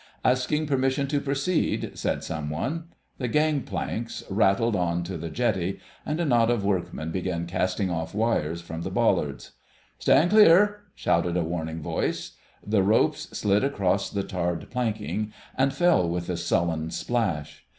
[0.25, 2.85] "Askin' permission to proceed," said some one.
[3.19, 7.91] The gang planks rattled on to the jetty, and a knot of workmen began casting
[7.91, 9.51] off wires from the bollards.
[9.99, 12.31] "Stand clear!" shouted a warning voice.
[12.65, 17.63] The ropes slid across the tarred planking and fell with a sullen splash.